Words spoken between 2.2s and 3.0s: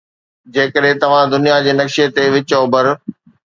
وچ اوڀر